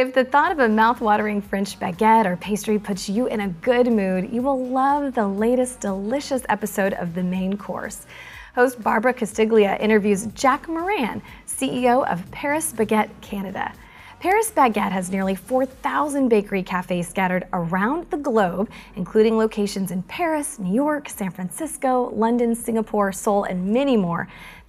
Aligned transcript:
If 0.00 0.14
the 0.14 0.24
thought 0.24 0.52
of 0.52 0.60
a 0.60 0.68
mouth-watering 0.68 1.42
French 1.42 1.76
baguette 1.80 2.24
or 2.24 2.36
pastry 2.36 2.78
puts 2.78 3.08
you 3.08 3.26
in 3.26 3.40
a 3.40 3.48
good 3.48 3.88
mood, 3.88 4.32
you 4.32 4.42
will 4.42 4.68
love 4.68 5.12
the 5.12 5.26
latest 5.26 5.80
delicious 5.80 6.42
episode 6.48 6.92
of 6.92 7.16
The 7.16 7.24
Main 7.24 7.56
Course. 7.56 8.06
Host 8.54 8.80
Barbara 8.80 9.12
Castiglia 9.12 9.76
interviews 9.80 10.26
Jack 10.34 10.68
Moran, 10.68 11.20
CEO 11.48 12.08
of 12.08 12.30
Paris 12.30 12.72
Baguette 12.72 13.10
Canada. 13.22 13.72
Paris 14.20 14.52
Baguette 14.52 14.92
has 14.92 15.10
nearly 15.10 15.34
4,000 15.34 16.28
bakery 16.28 16.62
cafes 16.62 17.08
scattered 17.08 17.48
around 17.52 18.08
the 18.10 18.18
globe, 18.18 18.70
including 18.94 19.36
locations 19.36 19.90
in 19.90 20.04
Paris, 20.04 20.60
New 20.60 20.72
York, 20.72 21.08
San 21.08 21.32
Francisco, 21.32 22.10
London, 22.10 22.54
Singapore, 22.54 23.10
Seoul, 23.10 23.42
and 23.42 23.72
many 23.72 23.96
more 23.96 24.28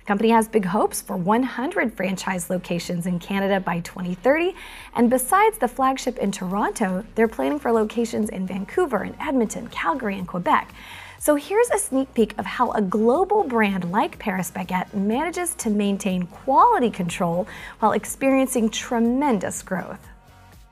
company 0.09 0.29
has 0.29 0.47
big 0.47 0.65
hopes 0.65 1.03
for 1.03 1.15
100 1.15 1.93
franchise 1.93 2.49
locations 2.49 3.05
in 3.05 3.19
Canada 3.19 3.59
by 3.59 3.79
2030. 3.81 4.55
And 4.95 5.07
besides 5.07 5.59
the 5.59 5.67
flagship 5.67 6.17
in 6.17 6.31
Toronto, 6.31 7.05
they're 7.13 7.27
planning 7.27 7.59
for 7.59 7.71
locations 7.71 8.29
in 8.29 8.47
Vancouver 8.47 9.03
and 9.03 9.15
Edmonton, 9.21 9.67
Calgary, 9.67 10.17
and 10.17 10.27
Quebec. 10.27 10.73
So 11.19 11.35
here's 11.35 11.69
a 11.69 11.77
sneak 11.77 12.11
peek 12.15 12.33
of 12.39 12.47
how 12.47 12.71
a 12.71 12.81
global 12.81 13.43
brand 13.43 13.91
like 13.91 14.17
Paris 14.17 14.49
Baguette 14.49 14.91
manages 14.95 15.53
to 15.55 15.69
maintain 15.69 16.25
quality 16.25 16.89
control 16.89 17.47
while 17.77 17.91
experiencing 17.91 18.71
tremendous 18.71 19.61
growth. 19.61 20.07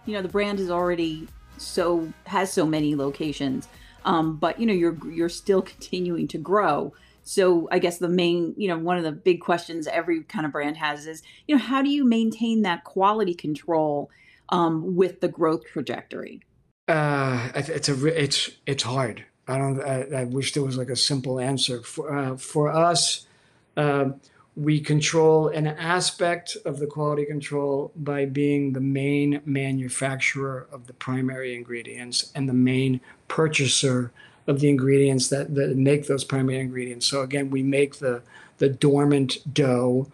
You 0.07 0.15
know, 0.15 0.23
the 0.23 0.29
brand 0.29 0.59
is 0.59 0.71
already 0.71 1.27
so 1.57 2.11
has 2.25 2.51
so 2.51 2.65
many 2.65 2.95
locations, 2.95 3.67
um, 4.03 4.37
but 4.37 4.59
you 4.59 4.65
know, 4.65 4.73
you're 4.73 4.97
you're 5.07 5.29
still 5.29 5.61
continuing 5.73 6.27
to 6.29 6.39
grow 6.39 6.91
so 7.27 7.67
i 7.71 7.79
guess 7.79 7.97
the 7.97 8.07
main 8.09 8.53
you 8.57 8.67
know 8.67 8.77
one 8.77 8.97
of 8.97 9.03
the 9.03 9.11
big 9.11 9.41
questions 9.41 9.87
every 9.87 10.23
kind 10.23 10.45
of 10.45 10.51
brand 10.51 10.77
has 10.77 11.07
is 11.07 11.21
you 11.47 11.55
know 11.55 11.61
how 11.61 11.81
do 11.81 11.89
you 11.89 12.05
maintain 12.05 12.61
that 12.61 12.83
quality 12.83 13.33
control 13.33 14.09
um, 14.49 14.95
with 14.95 15.21
the 15.21 15.27
growth 15.27 15.65
trajectory? 15.65 16.41
Uh, 16.87 17.49
it's 17.55 17.89
a 17.89 18.23
it's 18.23 18.49
it's 18.65 18.83
hard. 18.83 19.25
I 19.47 19.57
don't 19.57 19.81
i, 19.81 20.21
I 20.21 20.23
wish 20.25 20.53
there 20.53 20.63
was 20.63 20.77
like 20.77 20.89
a 20.89 20.95
simple 20.95 21.39
answer. 21.39 21.81
For 21.81 22.15
uh, 22.15 22.37
for 22.37 22.69
us 22.69 23.25
uh, 23.75 24.11
we 24.55 24.79
control 24.79 25.49
an 25.49 25.67
aspect 25.67 26.57
of 26.65 26.79
the 26.79 26.87
quality 26.87 27.25
control 27.25 27.91
by 27.95 28.25
being 28.25 28.73
the 28.73 28.79
main 28.81 29.41
manufacturer 29.45 30.67
of 30.71 30.87
the 30.87 30.93
primary 30.93 31.55
ingredients 31.55 32.31
and 32.33 32.47
the 32.47 32.53
main 32.53 33.01
purchaser 33.27 34.11
of 34.47 34.59
the 34.59 34.69
ingredients 34.69 35.27
that, 35.29 35.53
that 35.55 35.75
make 35.75 36.07
those 36.07 36.23
primary 36.23 36.59
ingredients. 36.59 37.05
So 37.05 37.21
again, 37.21 37.49
we 37.49 37.63
make 37.63 37.99
the 37.99 38.21
the 38.59 38.69
dormant 38.69 39.53
dough, 39.53 40.07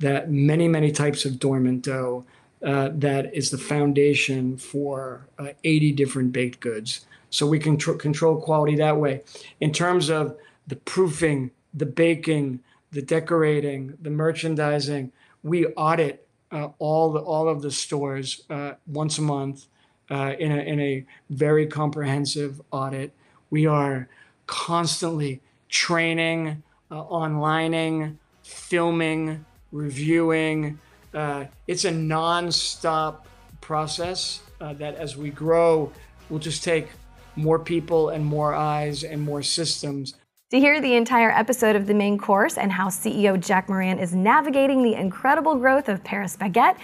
that 0.00 0.30
many 0.30 0.68
many 0.68 0.92
types 0.92 1.24
of 1.24 1.38
dormant 1.38 1.82
dough. 1.82 2.24
Uh, 2.62 2.88
that 2.94 3.32
is 3.34 3.50
the 3.50 3.58
foundation 3.58 4.56
for 4.56 5.28
uh, 5.38 5.48
80 5.62 5.92
different 5.92 6.32
baked 6.32 6.58
goods. 6.58 7.04
So 7.28 7.46
we 7.46 7.58
can 7.58 7.76
tr- 7.76 7.92
control 7.92 8.40
quality 8.40 8.76
that 8.76 8.96
way. 8.96 9.22
In 9.60 9.72
terms 9.72 10.08
of 10.08 10.36
the 10.66 10.76
proofing, 10.76 11.50
the 11.74 11.86
baking, 11.86 12.60
the 12.92 13.02
decorating, 13.02 13.92
the 14.00 14.10
merchandising, 14.10 15.12
we 15.42 15.66
audit 15.66 16.26
uh, 16.50 16.68
all 16.78 17.12
the, 17.12 17.20
all 17.20 17.48
of 17.48 17.60
the 17.62 17.70
stores 17.70 18.42
uh, 18.50 18.72
once 18.86 19.18
a 19.18 19.22
month 19.22 19.66
uh, 20.10 20.34
in 20.38 20.52
a 20.52 20.60
in 20.60 20.80
a 20.80 21.04
very 21.30 21.66
comprehensive 21.66 22.60
audit. 22.70 23.12
We 23.50 23.66
are 23.66 24.08
constantly 24.46 25.40
training, 25.68 26.62
uh, 26.90 27.04
onlining, 27.04 28.16
filming, 28.42 29.44
reviewing. 29.72 30.78
Uh, 31.12 31.46
it's 31.66 31.84
a 31.84 31.90
non-stop 31.90 33.26
process 33.60 34.40
uh, 34.60 34.72
that 34.74 34.94
as 34.96 35.16
we 35.16 35.30
grow, 35.30 35.92
will 36.30 36.38
just 36.38 36.64
take 36.64 36.88
more 37.36 37.58
people 37.58 38.08
and 38.10 38.24
more 38.24 38.54
eyes 38.54 39.04
and 39.04 39.20
more 39.20 39.42
systems. 39.42 40.14
To 40.50 40.60
hear 40.60 40.80
the 40.80 40.94
entire 40.94 41.30
episode 41.30 41.76
of 41.76 41.86
the 41.86 41.94
main 41.94 42.18
course 42.18 42.56
and 42.56 42.70
how 42.70 42.88
CEO 42.88 43.38
Jack 43.38 43.68
Moran 43.68 43.98
is 43.98 44.14
navigating 44.14 44.82
the 44.82 44.94
incredible 44.94 45.56
growth 45.56 45.88
of 45.88 46.04
Paris 46.04 46.36
Baguette, 46.36 46.76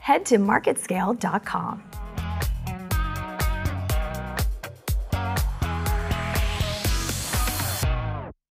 head 0.00 0.26
to 0.26 0.36
marketscale.com. 0.36 1.82